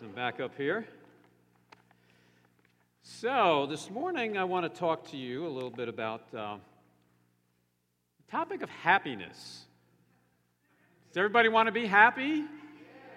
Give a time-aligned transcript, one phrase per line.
[0.00, 0.86] I'm back up here.
[3.02, 6.56] So, this morning I want to talk to you a little bit about uh,
[8.18, 9.64] the topic of happiness.
[11.08, 12.44] Does everybody want to be happy?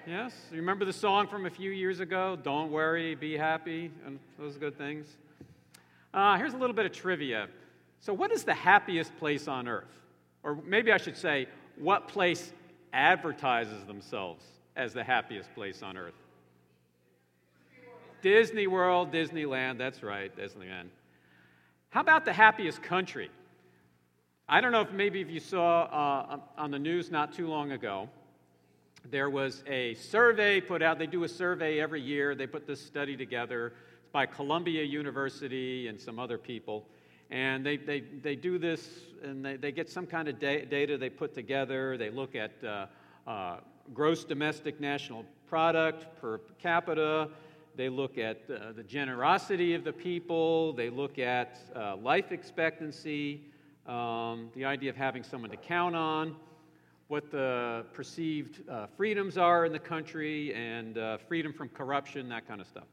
[0.08, 0.34] Yes?
[0.52, 2.36] Remember the song from a few years ago?
[2.42, 5.06] Don't worry, be happy, and those good things?
[6.16, 7.48] Uh, here's a little bit of trivia.
[8.00, 10.02] So, what is the happiest place on earth?
[10.42, 12.52] Or maybe I should say, what place
[12.92, 14.44] advertises themselves
[14.76, 16.16] as the happiest place on earth?
[18.22, 20.90] Disney World, Disneyland, that's right, Disneyland.
[21.90, 23.30] How about the happiest country?
[24.48, 27.72] I don't know if maybe if you saw uh, on the news not too long
[27.72, 28.10] ago,
[29.10, 31.00] there was a survey put out.
[31.00, 32.36] They do a survey every year.
[32.36, 33.74] They put this study together.
[34.12, 36.86] By Columbia University and some other people.
[37.30, 38.86] And they, they, they do this
[39.24, 41.98] and they, they get some kind of da- data they put together.
[41.98, 42.88] They look at uh,
[43.26, 43.58] uh,
[43.94, 47.30] gross domestic national product per capita.
[47.76, 50.74] They look at uh, the generosity of the people.
[50.74, 53.42] They look at uh, life expectancy,
[53.88, 56.36] um, the idea of having someone to count on,
[57.08, 62.46] what the perceived uh, freedoms are in the country, and uh, freedom from corruption, that
[62.48, 62.88] kind of stuff.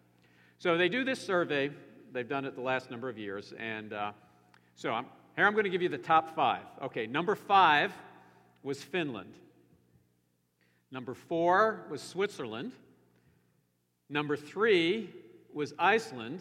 [0.59, 1.71] So they do this survey.
[2.13, 3.53] They've done it the last number of years.
[3.59, 4.13] And uh,
[4.77, 6.63] so I'm, here I'm going to give you the top five.
[6.83, 7.93] Okay, number five
[8.63, 9.35] was Finland.
[10.91, 12.73] Number four was Switzerland.
[14.11, 15.11] Number three
[15.53, 16.41] was Iceland.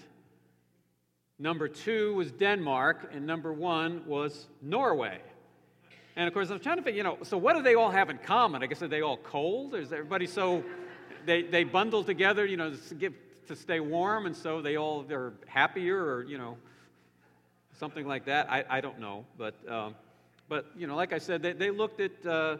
[1.39, 3.11] Number two was Denmark.
[3.13, 5.19] And number one was Norway.
[6.15, 8.09] And of course, I'm trying to figure, you know, so what do they all have
[8.09, 8.63] in common?
[8.63, 9.75] I guess are they all cold?
[9.75, 10.63] Or is everybody so,
[11.27, 13.13] they, they bundle together, you know, to, get,
[13.47, 16.57] to stay warm, and so they all, they're happier or, you know,
[17.77, 18.51] something like that?
[18.51, 19.25] I, I don't know.
[19.37, 19.93] But, um,
[20.49, 22.57] but, you know, like I said, they, they looked at, uh,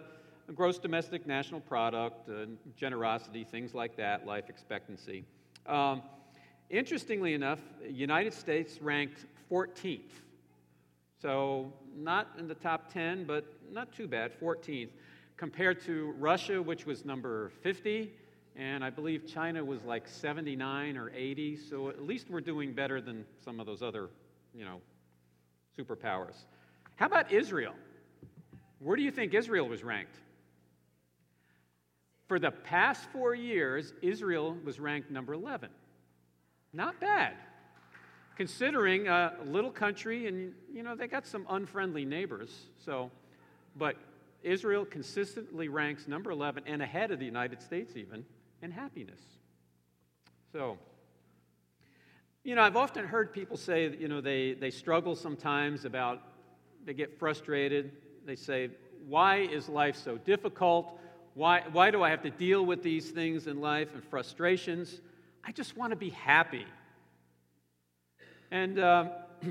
[0.54, 2.46] gross domestic national product, uh,
[2.76, 5.26] generosity, things like that, life expectancy.
[5.66, 6.02] Um,
[6.70, 10.22] interestingly enough, United States ranked 14th.
[11.22, 14.90] So not in the top 10, but not too bad, 14th,
[15.36, 18.12] compared to Russia, which was number 50,
[18.56, 21.58] and I believe China was like 79 or 80.
[21.58, 24.10] So at least we're doing better than some of those other,
[24.54, 24.82] you know,
[25.78, 26.46] superpowers.
[26.96, 27.76] How about Israel?
[28.80, 30.16] Where do you think Israel was ranked?
[32.28, 35.70] For the past four years, Israel was ranked number 11.
[36.74, 37.34] Not bad,
[38.36, 42.54] considering a little country, and you know they got some unfriendly neighbors.
[42.84, 43.10] So,
[43.78, 43.96] but
[44.44, 48.26] Israel consistently ranks number 11 and ahead of the United States even
[48.62, 49.22] in happiness.
[50.52, 50.78] So,
[52.44, 56.22] you know, I've often heard people say you know, they, they struggle sometimes about,
[56.86, 57.92] they get frustrated.
[58.26, 58.70] They say,
[59.08, 61.00] why is life so difficult?
[61.38, 65.00] Why, why do I have to deal with these things in life and frustrations?
[65.44, 66.66] I just want to be happy.
[68.50, 69.10] And uh,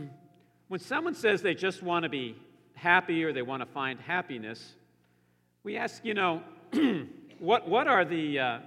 [0.68, 2.34] when someone says they just want to be
[2.74, 4.74] happy or they want to find happiness,
[5.62, 6.42] we ask, you know,
[7.38, 8.58] what, what, are the, uh,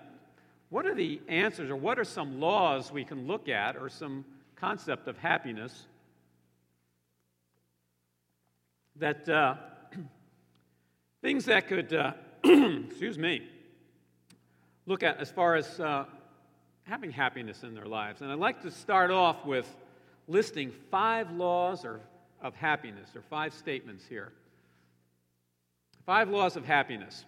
[0.70, 4.24] what are the answers or what are some laws we can look at or some
[4.56, 5.88] concept of happiness
[8.96, 9.56] that uh,
[11.22, 12.14] things that could uh,
[12.44, 13.48] excuse me,
[14.86, 16.06] look at as far as uh,
[16.84, 18.22] having happiness in their lives.
[18.22, 19.68] And I'd like to start off with
[20.28, 22.00] listing five laws or,
[22.42, 24.32] of happiness, or five statements here.
[26.06, 27.26] Five laws of happiness.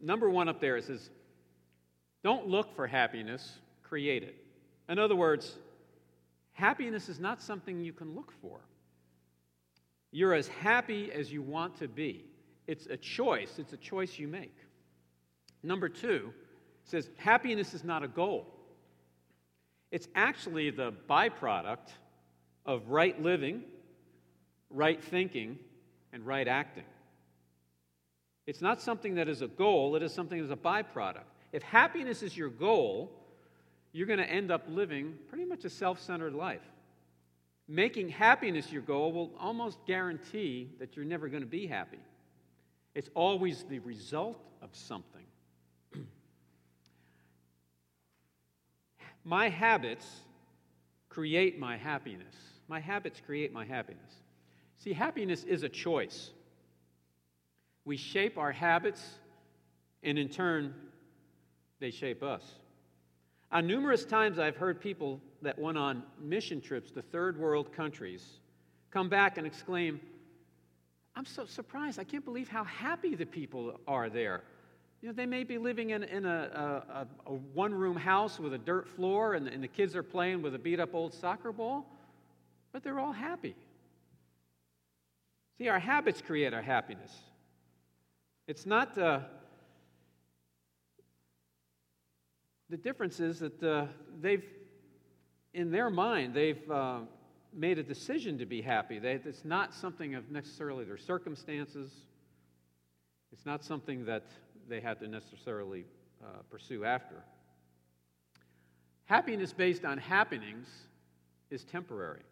[0.00, 1.10] Number one up there it says,
[2.22, 4.36] don't look for happiness, create it.
[4.88, 5.56] In other words,
[6.52, 8.58] happiness is not something you can look for.
[10.10, 12.24] You're as happy as you want to be.
[12.68, 14.54] It's a choice, it's a choice you make.
[15.62, 16.32] Number two
[16.84, 18.46] says happiness is not a goal,
[19.90, 21.88] it's actually the byproduct
[22.66, 23.62] of right living,
[24.70, 25.58] right thinking,
[26.12, 26.84] and right acting.
[28.46, 31.24] It's not something that is a goal, it is something that is a byproduct.
[31.52, 33.10] If happiness is your goal,
[33.92, 36.60] you're going to end up living pretty much a self centered life.
[37.66, 41.98] Making happiness your goal will almost guarantee that you're never going to be happy.
[42.94, 45.24] It's always the result of something.
[49.24, 50.06] my habits
[51.08, 52.34] create my happiness.
[52.68, 54.22] My habits create my happiness.
[54.78, 56.30] See, happiness is a choice.
[57.84, 59.02] We shape our habits,
[60.02, 60.74] and in turn,
[61.80, 62.42] they shape us.
[63.50, 68.40] On numerous times, I've heard people that went on mission trips to third world countries
[68.90, 70.00] come back and exclaim,
[71.18, 71.98] I'm so surprised.
[71.98, 74.44] I can't believe how happy the people are there.
[75.02, 78.54] You know, they may be living in, in a, a, a one room house with
[78.54, 81.50] a dirt floor and, and the kids are playing with a beat up old soccer
[81.50, 81.84] ball,
[82.70, 83.56] but they're all happy.
[85.58, 87.12] See, our habits create our happiness.
[88.46, 89.22] It's not uh,
[92.70, 93.86] the difference is that uh,
[94.20, 94.44] they've,
[95.52, 97.00] in their mind, they've uh,
[97.54, 98.98] made a decision to be happy.
[98.98, 101.90] They, it's not something of necessarily their circumstances.
[103.32, 104.24] It's not something that
[104.68, 105.84] they had to necessarily
[106.22, 107.16] uh, pursue after.
[109.06, 110.68] Happiness based on happenings
[111.50, 112.22] is temporary.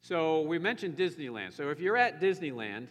[0.00, 1.52] So we mentioned Disneyland.
[1.52, 2.88] So if you're at Disneyland,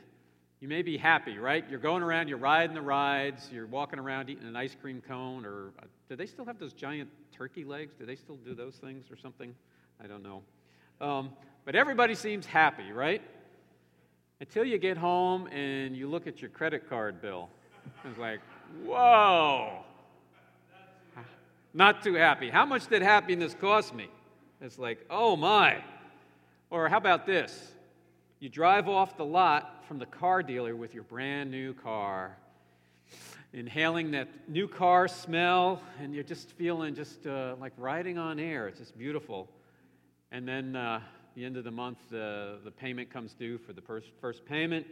[0.59, 1.65] you may be happy, right?
[1.69, 5.45] You're going around, you're riding the rides, you're walking around eating an ice cream cone,
[5.45, 7.95] or uh, do they still have those giant turkey legs?
[7.97, 9.55] Do they still do those things or something?
[10.01, 10.43] I don't know.
[11.01, 11.31] Um,
[11.65, 13.23] but everybody seems happy, right?
[14.39, 17.49] Until you get home and you look at your credit card bill.
[18.05, 18.39] It's like,
[18.85, 19.83] whoa.
[21.73, 22.51] Not too happy.
[22.51, 24.09] How much did happiness cost me?
[24.61, 25.83] It's like, oh my.
[26.69, 27.71] Or how about this?
[28.39, 32.37] You drive off the lot from the car dealer with your brand new car,
[33.53, 38.67] inhaling that new car smell, and you're just feeling just uh, like riding on air.
[38.67, 39.49] It's just beautiful.
[40.31, 41.01] And then uh,
[41.35, 44.87] the end of the month, uh, the payment comes due for the first, first payment,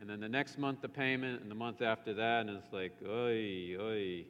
[0.00, 2.92] and then the next month, the payment, and the month after that, and it's like,
[3.06, 4.24] oi, oi.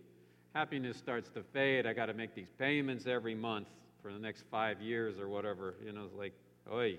[0.55, 1.87] Happiness starts to fade.
[1.87, 3.69] I got to make these payments every month
[4.00, 5.75] for the next five years or whatever.
[5.85, 6.32] You know, it's like,
[6.73, 6.99] oi.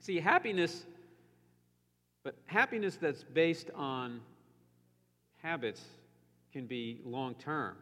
[0.00, 0.84] See, happiness,
[2.24, 4.20] but happiness that's based on
[5.42, 5.80] habits
[6.52, 7.76] can be long term.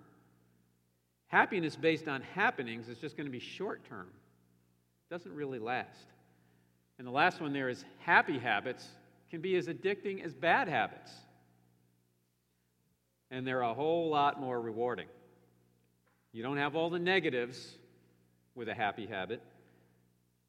[1.27, 4.09] Happiness based on happenings is just going to be short term,
[5.11, 6.07] doesn't really last.
[6.99, 8.87] And the last one there is happy habits
[9.29, 11.11] can be as addicting as bad habits.
[13.31, 15.09] And they're a whole lot more rewarding.
[16.33, 17.77] You don't have all the negatives
[18.55, 19.43] with a happy habit.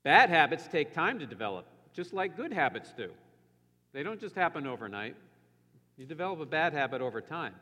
[0.03, 3.09] Bad habits take time to develop, just like good habits do.
[3.93, 5.15] They don't just happen overnight.
[5.97, 7.55] You develop a bad habit over time.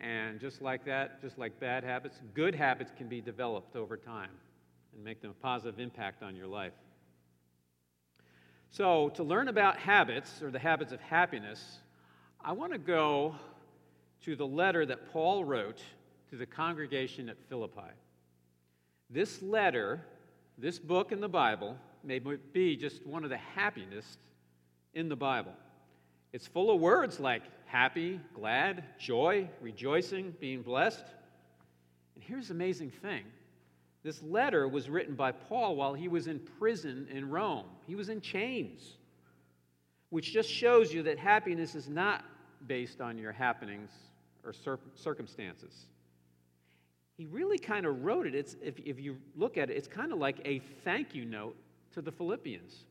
[0.00, 4.30] And just like that, just like bad habits, good habits can be developed over time
[4.94, 6.72] and make them a positive impact on your life.
[8.70, 11.80] So, to learn about habits or the habits of happiness,
[12.40, 13.34] I want to go
[14.22, 15.82] to the letter that Paul wrote
[16.30, 17.90] to the congregation at Philippi.
[19.10, 20.00] This letter
[20.58, 24.18] this book in the Bible may be just one of the happiest
[24.94, 25.54] in the Bible.
[26.32, 31.04] It's full of words like happy, glad, joy, rejoicing, being blessed.
[32.14, 33.24] And here's the amazing thing
[34.02, 38.08] this letter was written by Paul while he was in prison in Rome, he was
[38.08, 38.96] in chains,
[40.10, 42.24] which just shows you that happiness is not
[42.66, 43.90] based on your happenings
[44.44, 44.52] or
[44.94, 45.86] circumstances
[47.16, 48.34] he really kind of wrote it.
[48.34, 51.56] It's, if, if you look at it, it's kind of like a thank you note
[51.92, 52.84] to the Philippians.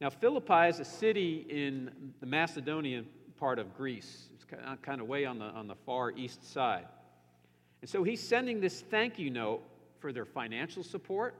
[0.00, 1.90] Now, Philippi is a city in
[2.20, 3.06] the Macedonian
[3.36, 4.28] part of Greece.
[4.34, 6.86] It's uh, kind of way on the, on the far east side.
[7.80, 9.62] And so he's sending this thank you note
[9.98, 11.34] for their financial support,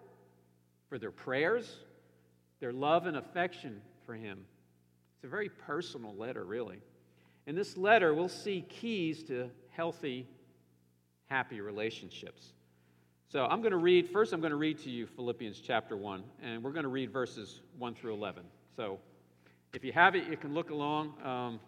[0.88, 1.81] for their prayers,
[2.60, 4.44] their love and affection for him.
[5.16, 6.78] It's a very personal letter, really.
[7.46, 10.26] In this letter, we'll see keys to healthy
[11.28, 12.52] happy relationships.
[13.29, 16.24] So I'm going to read, first, I'm going to read to you Philippians chapter 1,
[16.43, 18.43] and we're going to read verses 1 through 11.
[18.74, 18.98] So
[19.74, 21.12] if you have it, you can look along.
[21.22, 21.60] Um,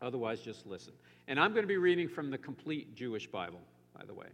[0.00, 0.92] otherwise, just listen.
[1.26, 3.60] And I'm going to be reading from the complete Jewish Bible,
[3.98, 4.28] by the way.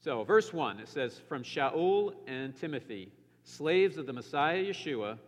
[0.00, 3.10] So, verse 1, it says, From Shaul and Timothy,
[3.42, 5.18] slaves of the Messiah Yeshua,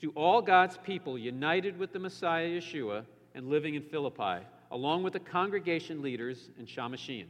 [0.00, 5.14] to all God's people united with the Messiah Yeshua and living in Philippi, along with
[5.14, 7.26] the congregation leaders in Shamashim.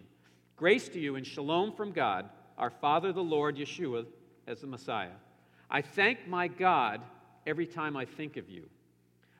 [0.56, 2.28] Grace to you and shalom from God,
[2.58, 4.04] our Father, the Lord Yeshua,
[4.46, 5.14] as the Messiah.
[5.70, 7.02] I thank my God
[7.46, 8.68] every time I think of you.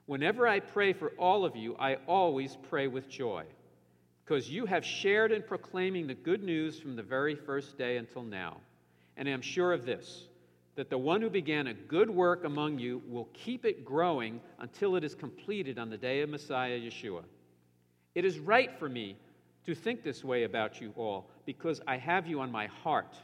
[0.07, 3.45] Whenever I pray for all of you, I always pray with joy,
[4.25, 8.23] because you have shared in proclaiming the good news from the very first day until
[8.23, 8.57] now.
[9.16, 10.28] And I am sure of this
[10.76, 14.97] that the one who began a good work among you will keep it growing until
[14.97, 17.23] it is completed on the day of Messiah Yeshua.
[18.14, 19.16] It is right for me
[19.66, 23.16] to think this way about you all, because I have you on my heart.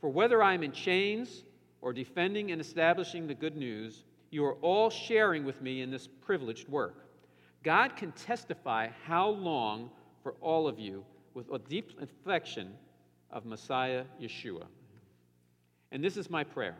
[0.00, 1.44] For whether I am in chains
[1.80, 6.08] or defending and establishing the good news, you are all sharing with me in this
[6.20, 7.06] privileged work.
[7.62, 9.90] God can testify how long
[10.22, 12.74] for all of you with a deep affection
[13.30, 14.64] of Messiah Yeshua.
[15.92, 16.76] And this is my prayer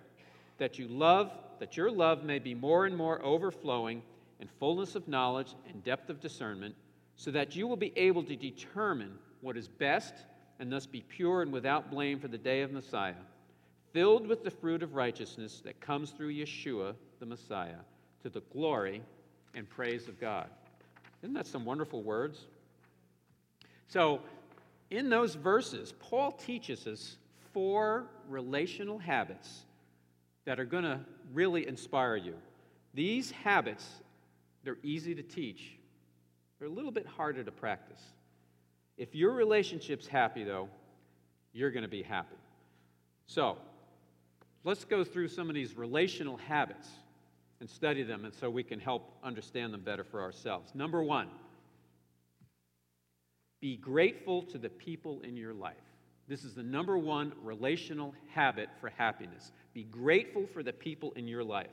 [0.59, 1.31] that you love,
[1.61, 4.03] that your love may be more and more overflowing
[4.41, 6.75] in fullness of knowledge and depth of discernment,
[7.17, 10.15] so that you will be able to determine what is best
[10.59, 13.15] and thus be pure and without blame for the day of Messiah,
[13.93, 17.79] filled with the fruit of righteousness that comes through Yeshua, the Messiah,
[18.23, 19.03] to the glory
[19.55, 20.49] and praise of God.
[21.23, 22.47] Isn't that some wonderful words?
[23.89, 24.21] So,
[24.91, 27.17] in those verses, Paul teaches us
[27.53, 29.65] four relational habits
[30.45, 31.01] that are going to
[31.33, 32.35] really inspire you.
[32.95, 33.87] These habits,
[34.63, 35.73] they're easy to teach,
[36.59, 38.03] they're a little bit harder to practice.
[38.97, 40.69] If your relationship's happy, though,
[41.53, 42.37] you're going to be happy.
[43.27, 43.59] So,
[44.65, 46.89] let's go through some of these relational habits
[47.61, 50.75] and study them, and so we can help understand them better for ourselves.
[50.75, 51.29] Number one,
[53.61, 55.77] be grateful to the people in your life.
[56.29, 59.51] This is the number one relational habit for happiness.
[59.73, 61.67] Be grateful for the people in your life.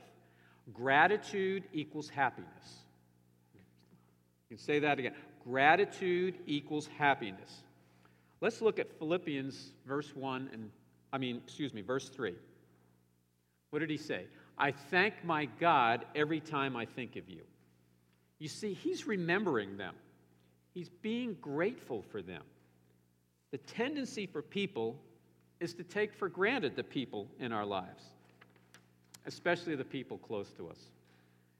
[0.72, 2.82] Gratitude equals happiness.
[3.54, 5.12] You can say that again.
[5.44, 7.62] Gratitude equals happiness.
[8.40, 10.70] Let's look at Philippians verse 1 and
[11.12, 12.34] I mean, excuse me, verse 3.
[13.70, 14.26] What did he say?
[14.58, 17.42] I thank my God every time I think of you.
[18.38, 19.94] You see, he's remembering them.
[20.76, 22.42] He's being grateful for them.
[23.50, 25.00] The tendency for people
[25.58, 28.04] is to take for granted the people in our lives,
[29.24, 30.76] especially the people close to us.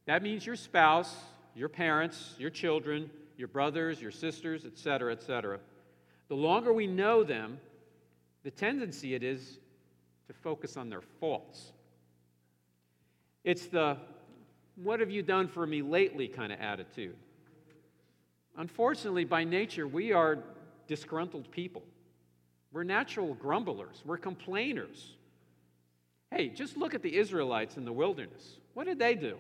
[0.04, 1.16] That means your spouse,
[1.54, 5.60] your parents, your children, your brothers, your sisters, etc., etc.
[6.28, 7.58] The longer we know them,
[8.42, 9.60] the tendency it is
[10.26, 11.72] to focus on their faults.
[13.44, 13.96] It's the
[14.82, 17.16] what have you done for me lately kind of attitude.
[18.56, 20.38] Unfortunately, by nature, we are
[20.88, 21.82] disgruntled people.
[22.72, 25.14] We're natural grumblers, we're complainers.
[26.30, 28.56] Hey, just look at the Israelites in the wilderness.
[28.74, 29.38] What did they do?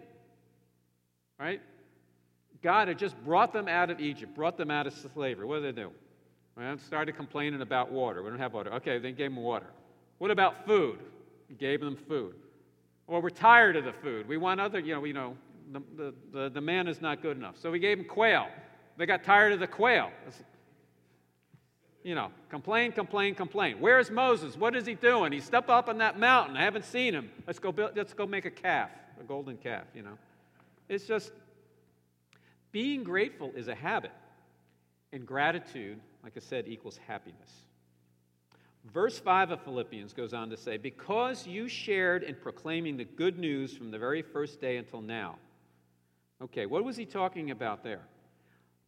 [1.38, 1.60] Right?
[2.62, 5.44] God had just brought them out of Egypt, brought them out of slavery.
[5.44, 5.90] What did they do?
[6.56, 8.22] Well, started complaining about water.
[8.22, 8.72] We don't have water.
[8.74, 9.66] Okay, they gave them water.
[10.18, 11.00] What about food?
[11.48, 12.34] He gave them food.
[13.06, 14.26] Well, we're tired of the food.
[14.26, 15.36] We want other, you know, you know
[15.72, 17.56] the, the, the, the man is not good enough.
[17.58, 18.48] So we gave them quail.
[18.96, 20.10] They got tired of the quail.
[22.02, 23.78] You know, complain, complain, complain.
[23.80, 24.56] Where's Moses?
[24.56, 25.32] What is he doing?
[25.32, 26.56] He stepped up on that mountain.
[26.56, 27.30] I haven't seen him.
[27.46, 30.16] Let's go, build, let's go make a calf, a golden calf, you know.
[30.88, 31.32] It's just
[32.70, 34.12] being grateful is a habit.
[35.12, 37.50] And gratitude, like I said, equals happiness.
[38.92, 43.38] Verse 5 of Philippians goes on to say, Because you shared in proclaiming the good
[43.38, 45.36] news from the very first day until now.
[46.40, 48.02] Okay, what was he talking about there?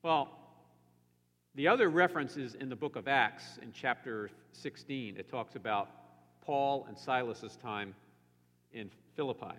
[0.05, 0.29] Well,
[1.57, 5.89] the other references in the book of Acts in chapter 16, it talks about
[6.41, 7.97] Paul and Silas's time
[8.73, 9.57] in Philippi.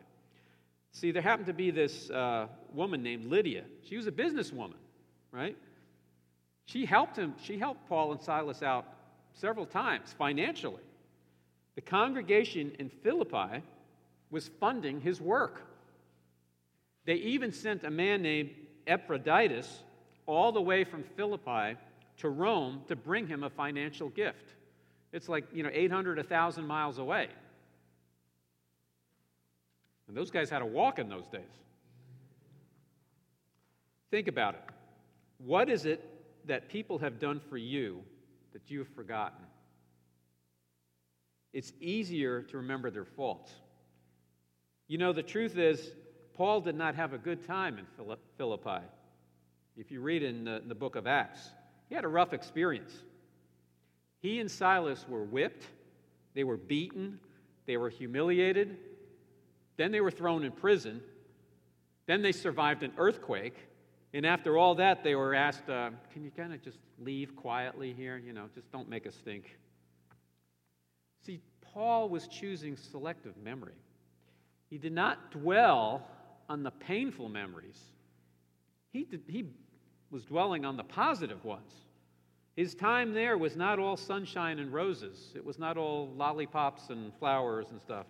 [0.94, 3.66] See, there happened to be this uh, woman named Lydia.
[3.84, 4.80] She was a businesswoman,
[5.34, 5.58] right?
[6.68, 8.86] She helped him, she helped Paul and Silas out
[9.34, 10.84] several times financially.
[11.76, 13.62] The congregation in Philippi
[14.32, 15.64] was funding his work.
[17.04, 18.52] They even sent a man named
[18.88, 19.84] Epaphroditus
[20.30, 21.76] all the way from Philippi
[22.18, 24.54] to Rome to bring him a financial gift.
[25.12, 27.30] It's like, you know, 800, 1,000 miles away.
[30.08, 31.42] And those guys had to walk in those days.
[34.12, 34.62] Think about it.
[35.40, 36.08] What is it
[36.46, 38.04] that people have done for you
[38.54, 39.46] that you've forgotten?
[41.54, 43.52] It's easier to remember their faults.
[44.88, 45.92] You know, the truth is,
[46.36, 47.86] Paul did not have a good time in
[48.38, 48.86] Philippi.
[49.80, 51.40] If you read in the, in the book of Acts,
[51.88, 52.92] he had a rough experience.
[54.20, 55.66] He and Silas were whipped,
[56.34, 57.18] they were beaten,
[57.66, 58.78] they were humiliated,
[59.78, 61.02] then they were thrown in prison,
[62.08, 63.56] then they survived an earthquake,
[64.14, 67.94] and after all that, they were asked, uh, Can you kind of just leave quietly
[67.94, 68.18] here?
[68.18, 69.58] You know, just don't make a stink.
[71.26, 73.78] See, Paul was choosing selective memory.
[74.70, 76.06] He did not dwell
[76.50, 77.80] on the painful memories.
[78.92, 79.46] He, did, he
[80.12, 81.72] was dwelling on the positive ones.
[82.56, 87.14] His time there was not all sunshine and roses, it was not all lollipops and
[87.20, 88.06] flowers and stuff.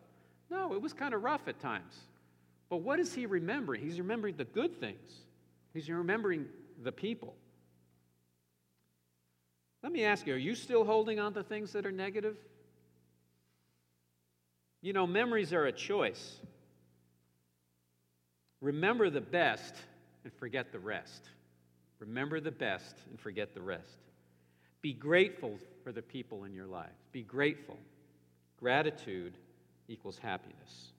[0.50, 1.96] No, it was kind of rough at times.
[2.70, 3.82] But what is he remembering?
[3.82, 5.22] He's remembering the good things,
[5.74, 6.48] he's remembering
[6.84, 7.36] the people.
[9.84, 12.36] Let me ask you, are you still holding on to things that are negative?
[14.82, 16.38] You know, memories are a choice.
[18.62, 19.76] Remember the best
[20.24, 21.30] and forget the rest.
[22.00, 23.98] Remember the best and forget the rest.
[24.82, 26.96] Be grateful for the people in your life.
[27.12, 27.78] Be grateful.
[28.58, 29.38] Gratitude
[29.88, 30.94] equals happiness.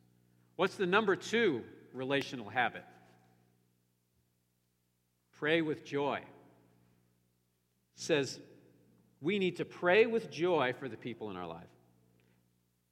[0.56, 1.62] What's the number two
[1.94, 2.84] relational habit?
[5.40, 6.20] pray with joy.
[7.94, 8.38] says
[9.22, 11.64] we need to pray with joy for the people in our life.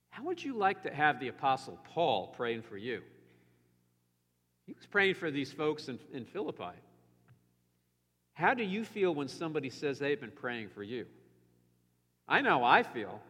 [0.09, 3.03] How would you like to have the Apostle Paul praying for you?
[4.67, 6.75] He was praying for these folks in, in Philippi.
[8.39, 11.07] How do you feel when somebody says they've been praying for you?
[12.29, 13.21] I know I feel.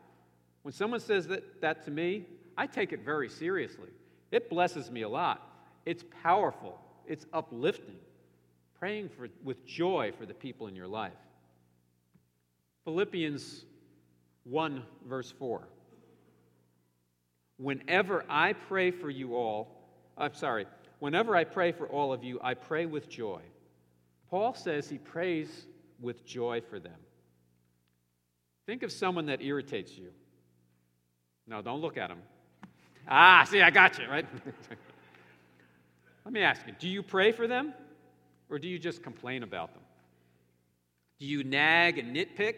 [0.60, 2.26] When someone says that, that to me,
[2.58, 3.88] I take it very seriously.
[4.30, 5.40] It blesses me a lot.
[5.86, 7.96] It's powerful, it's uplifting.
[8.78, 11.16] Praying for, with joy for the people in your life.
[12.84, 13.64] Philippians
[14.44, 15.66] 1, verse 4.
[17.56, 19.68] Whenever I pray for you all,
[20.18, 20.66] I'm sorry,
[20.98, 23.40] whenever I pray for all of you, I pray with joy.
[24.30, 25.66] Paul says he prays
[26.00, 26.99] with joy for them.
[28.66, 30.11] Think of someone that irritates you.
[31.47, 32.18] No, don't look at him.
[33.08, 34.26] Ah, see, I got you, right?
[36.25, 37.73] Let me ask you do you pray for them
[38.50, 39.82] or do you just complain about them?
[41.18, 42.56] Do you nag and nitpick?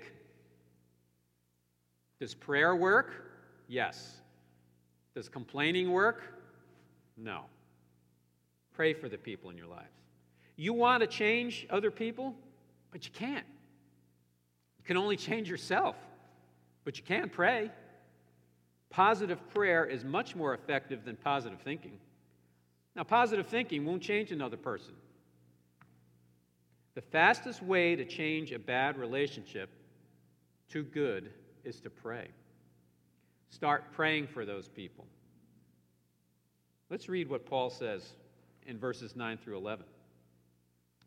[2.18, 3.12] Does prayer work?
[3.68, 4.20] Yes.
[5.14, 6.22] Does complaining work?
[7.16, 7.42] No.
[8.74, 9.99] Pray for the people in your lives.
[10.60, 12.34] You want to change other people,
[12.90, 13.46] but you can't.
[14.76, 15.96] You can only change yourself,
[16.84, 17.70] but you can pray.
[18.90, 21.98] Positive prayer is much more effective than positive thinking.
[22.94, 24.92] Now, positive thinking won't change another person.
[26.94, 29.70] The fastest way to change a bad relationship
[30.72, 31.30] to good
[31.64, 32.28] is to pray.
[33.48, 35.06] Start praying for those people.
[36.90, 38.06] Let's read what Paul says
[38.66, 39.86] in verses 9 through 11.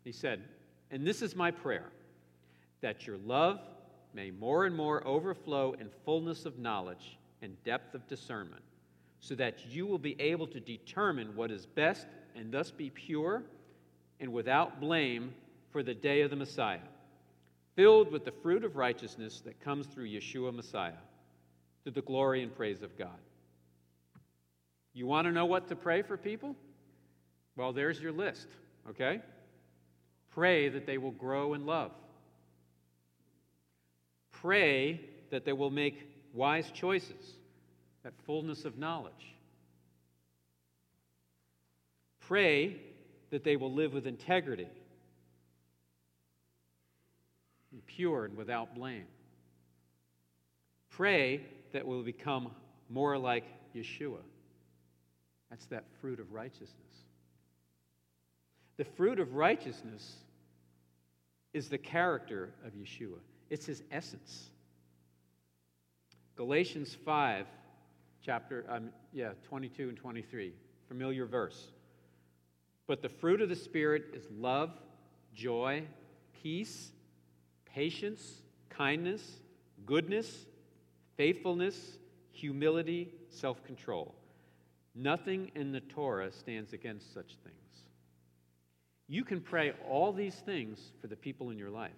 [0.04, 0.42] He said,
[0.90, 1.90] And this is my prayer,
[2.82, 3.60] that your love
[4.12, 8.62] may more and more overflow in fullness of knowledge and depth of discernment,
[9.20, 12.06] so that you will be able to determine what is best
[12.36, 13.42] and thus be pure
[14.20, 15.34] and without blame
[15.72, 16.78] for the day of the Messiah,
[17.74, 20.92] filled with the fruit of righteousness that comes through Yeshua Messiah,
[21.84, 23.18] to the glory and praise of God.
[24.92, 26.54] You want to know what to pray for people?
[27.56, 28.46] Well, there's your list,
[28.88, 29.20] okay?
[30.34, 31.92] Pray that they will grow in love.
[34.32, 37.34] Pray that they will make wise choices,
[38.02, 39.12] that fullness of knowledge.
[42.26, 42.80] Pray
[43.30, 44.68] that they will live with integrity,
[47.72, 49.06] and pure and without blame.
[50.90, 51.40] Pray
[51.72, 52.50] that we'll become
[52.88, 53.44] more like
[53.74, 54.20] Yeshua.
[55.50, 56.70] That's that fruit of righteousness.
[58.76, 60.14] The fruit of righteousness
[61.54, 64.50] is the character of Yeshua, it's his essence.
[66.36, 67.46] Galatians 5,
[68.20, 70.52] chapter, um, yeah, 22 and 23,
[70.88, 71.68] familiar verse.
[72.88, 74.70] But the fruit of the Spirit is love,
[75.32, 75.84] joy,
[76.42, 76.90] peace,
[77.64, 79.22] patience, kindness,
[79.86, 80.46] goodness,
[81.16, 81.98] faithfulness,
[82.32, 84.14] humility, self control.
[84.94, 87.83] Nothing in the Torah stands against such things.
[89.08, 91.92] You can pray all these things for the people in your life.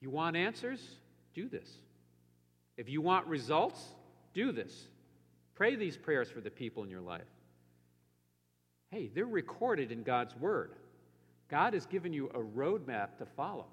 [0.00, 0.80] You want answers?
[1.34, 1.68] Do this.
[2.76, 3.82] If you want results,
[4.34, 4.88] do this.
[5.54, 7.22] Pray these prayers for the people in your life.
[8.90, 10.72] Hey, they're recorded in God's Word.
[11.48, 13.66] God has given you a roadmap to follow.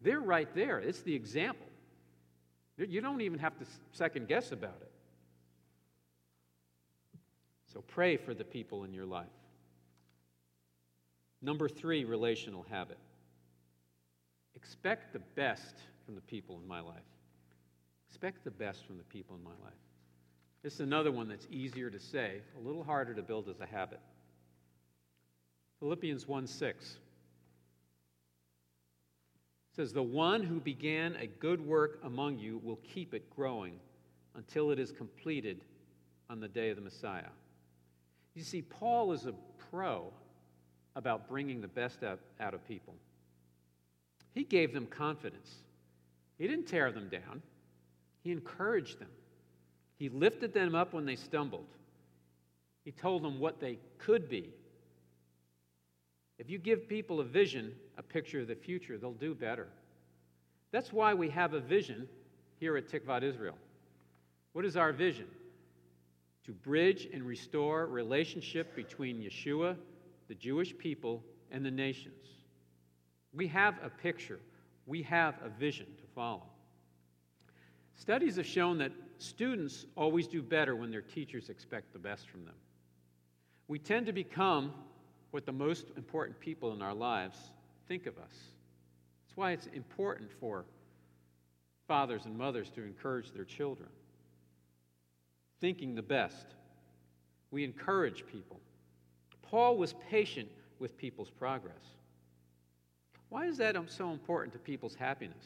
[0.00, 0.78] They're right there.
[0.78, 1.66] It's the example.
[2.76, 4.90] You don't even have to second guess about it.
[7.72, 9.26] So pray for the people in your life.
[11.40, 12.98] Number three, relational habit.
[14.56, 16.96] Expect the best from the people in my life.
[18.08, 19.78] Expect the best from the people in my life.
[20.62, 23.66] This is another one that's easier to say, a little harder to build as a
[23.66, 24.00] habit.
[25.78, 26.96] Philippians 1 6
[29.76, 33.74] says, The one who began a good work among you will keep it growing
[34.34, 35.60] until it is completed
[36.28, 37.30] on the day of the Messiah.
[38.34, 39.34] You see, Paul is a
[39.70, 40.12] pro
[40.98, 42.18] about bringing the best out,
[42.52, 42.92] of people.
[44.34, 45.48] He gave them confidence.
[46.38, 47.40] He didn't tear them down,
[48.22, 49.08] he encouraged them.
[49.96, 51.66] He lifted them up when they stumbled.
[52.84, 54.50] He told them what they could be.
[56.38, 59.66] If you give people a vision, a picture of the future, they'll do better.
[60.70, 62.08] That's why we have a vision
[62.60, 63.56] here at Tikvat Israel.
[64.52, 65.26] What is our vision?
[66.46, 69.76] To bridge and restore relationship between Yeshua
[70.28, 72.26] the Jewish people, and the nations.
[73.32, 74.40] We have a picture,
[74.86, 76.46] we have a vision to follow.
[77.96, 82.44] Studies have shown that students always do better when their teachers expect the best from
[82.44, 82.54] them.
[83.66, 84.72] We tend to become
[85.30, 87.36] what the most important people in our lives
[87.86, 88.32] think of us.
[89.26, 90.64] That's why it's important for
[91.86, 93.88] fathers and mothers to encourage their children.
[95.60, 96.46] Thinking the best.
[97.50, 98.60] We encourage people.
[99.50, 101.74] Paul was patient with people's progress.
[103.28, 105.44] Why is that so important to people's happiness?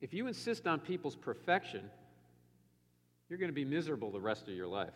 [0.00, 1.88] If you insist on people's perfection,
[3.28, 4.92] you're going to be miserable the rest of your life.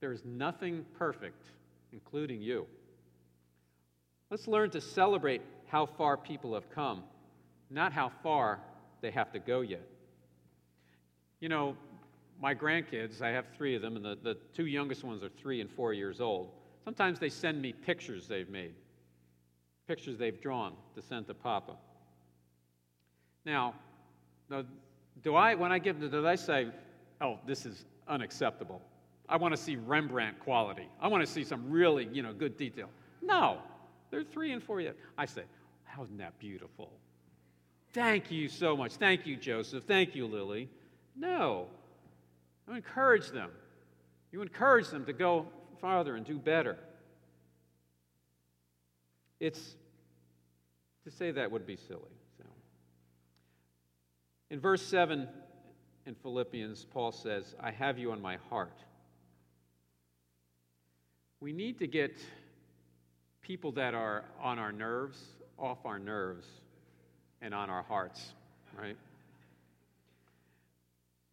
[0.00, 1.44] There is nothing perfect,
[1.92, 2.66] including you.
[4.30, 7.02] Let's learn to celebrate how far people have come,
[7.68, 8.60] not how far
[9.00, 9.86] they have to go yet.
[11.40, 11.76] You know,
[12.40, 15.60] my grandkids, I have three of them, and the, the two youngest ones are three
[15.60, 16.50] and four years old.
[16.84, 18.74] Sometimes they send me pictures they've made,
[19.86, 21.76] pictures they've drawn to send to Papa.
[23.44, 23.74] Now,
[25.22, 26.68] do I, when I give them, do I say,
[27.20, 28.80] oh, this is unacceptable?
[29.28, 30.88] I want to see Rembrandt quality.
[31.00, 32.88] I want to see some really, you know, good detail.
[33.22, 33.58] No,
[34.10, 34.96] they're three and four yet.
[35.16, 35.42] I say,
[35.84, 36.90] how isn't that beautiful?
[37.92, 38.94] Thank you so much.
[38.94, 39.84] Thank you, Joseph.
[39.84, 40.68] Thank you, Lily.
[41.16, 41.66] No,
[42.70, 43.50] I encourage them.
[44.32, 45.46] You encourage them to go
[45.80, 46.76] farther and do better.
[49.40, 49.74] It's
[51.04, 52.02] to say that would be silly.
[52.38, 52.44] So.
[54.50, 55.26] In verse 7
[56.06, 58.78] in Philippians, Paul says, I have you on my heart.
[61.40, 62.18] We need to get
[63.40, 65.18] people that are on our nerves
[65.58, 66.46] off our nerves
[67.42, 68.32] and on our hearts,
[68.78, 68.96] right?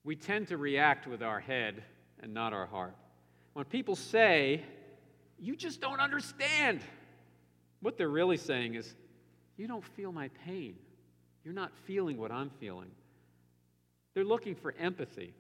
[0.08, 1.84] We tend to react with our head
[2.22, 2.96] and not our heart.
[3.52, 4.64] When people say,
[5.38, 6.80] You just don't understand,
[7.82, 8.96] what they're really saying is,
[9.58, 10.78] You don't feel my pain.
[11.44, 12.90] You're not feeling what I'm feeling.
[14.14, 15.34] They're looking for empathy.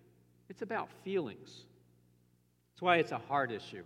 [0.50, 1.64] It's about feelings.
[2.74, 3.84] That's why it's a hard issue.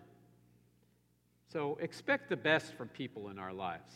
[1.54, 3.92] So expect the best from people in our lives,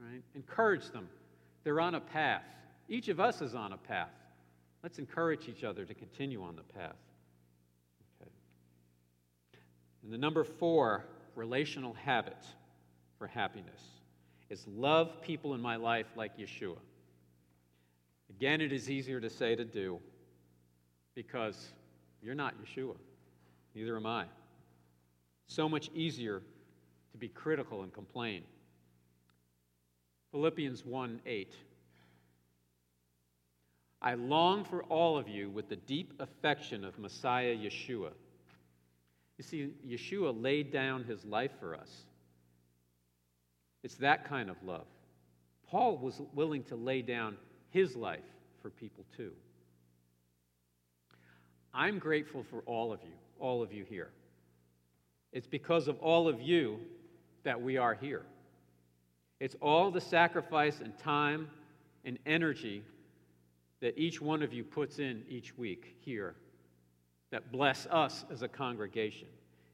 [0.00, 0.22] right?
[0.34, 1.06] Encourage them.
[1.64, 2.46] They're on a path.
[2.88, 4.08] Each of us is on a path.
[4.84, 6.98] Let's encourage each other to continue on the path.
[8.20, 8.30] Okay.
[10.02, 12.36] And the number four relational habit
[13.16, 13.80] for happiness
[14.50, 16.76] is love people in my life like Yeshua.
[18.28, 20.00] Again, it is easier to say to do
[21.14, 21.70] because
[22.22, 22.96] you're not Yeshua.
[23.74, 24.26] Neither am I.
[25.46, 26.42] So much easier
[27.12, 28.42] to be critical and complain.
[30.30, 31.54] Philippians 1 8.
[34.04, 38.10] I long for all of you with the deep affection of Messiah Yeshua.
[39.38, 42.04] You see, Yeshua laid down his life for us.
[43.82, 44.84] It's that kind of love.
[45.70, 47.38] Paul was willing to lay down
[47.70, 48.20] his life
[48.60, 49.32] for people too.
[51.72, 54.10] I'm grateful for all of you, all of you here.
[55.32, 56.78] It's because of all of you
[57.42, 58.26] that we are here.
[59.40, 61.48] It's all the sacrifice and time
[62.04, 62.84] and energy
[63.84, 66.34] that each one of you puts in each week here
[67.30, 69.28] that bless us as a congregation.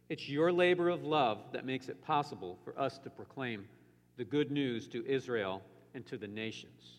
[0.09, 3.68] It's your labor of love that makes it possible for us to proclaim
[4.16, 5.62] the good news to Israel
[5.94, 6.96] and to the nations.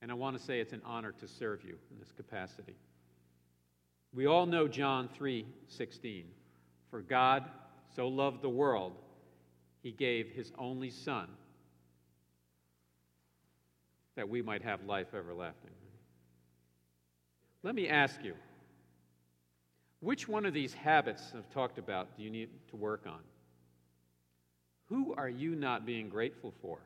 [0.00, 2.76] And I want to say it's an honor to serve you in this capacity.
[4.14, 6.26] We all know John 3:16.
[6.88, 7.50] For God
[7.96, 8.92] so loved the world
[9.82, 11.28] he gave his only Son
[14.14, 15.72] that we might have life everlasting.
[17.66, 18.34] Let me ask you
[19.98, 23.18] which one of these habits I've talked about do you need to work on?
[24.84, 26.78] Who are you not being grateful for?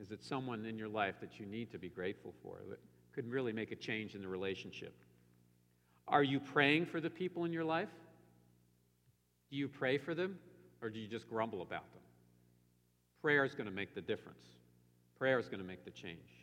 [0.00, 2.78] Is it someone in your life that you need to be grateful for that
[3.14, 4.94] could really make a change in the relationship?
[6.08, 7.90] Are you praying for the people in your life?
[9.50, 10.38] Do you pray for them
[10.80, 12.02] or do you just grumble about them?
[13.20, 14.48] Prayer is going to make the difference.
[15.18, 16.41] Prayer is going to make the change.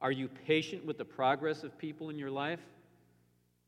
[0.00, 2.60] Are you patient with the progress of people in your life?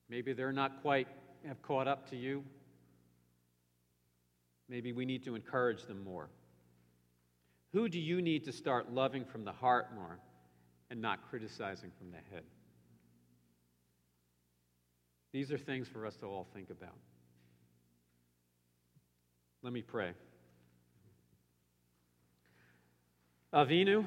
[0.09, 1.09] Maybe they're not quite
[1.47, 2.45] have caught up to you.
[4.69, 6.29] Maybe we need to encourage them more.
[7.73, 10.19] Who do you need to start loving from the heart more
[10.90, 12.45] and not criticizing from the head?
[15.33, 16.97] These are things for us to all think about.
[19.62, 20.12] Let me pray.
[23.53, 24.07] Avinu,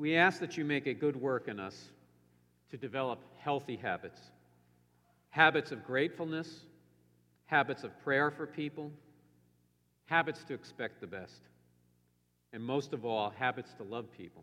[0.00, 1.90] we ask that you make a good work in us
[2.70, 4.18] to develop healthy habits
[5.28, 6.62] habits of gratefulness,
[7.46, 8.90] habits of prayer for people,
[10.06, 11.42] habits to expect the best,
[12.52, 14.42] and most of all, habits to love people.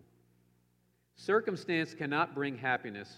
[1.17, 3.17] Circumstance cannot bring happiness,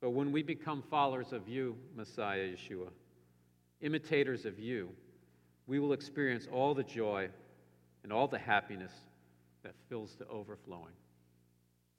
[0.00, 2.88] but when we become followers of you, Messiah Yeshua,
[3.82, 4.88] imitators of you,
[5.66, 7.28] we will experience all the joy
[8.02, 8.92] and all the happiness
[9.62, 10.94] that fills to overflowing.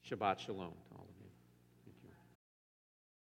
[0.09, 0.71] Shabbat Shalom